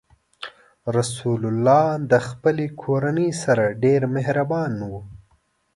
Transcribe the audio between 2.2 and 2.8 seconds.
خپلې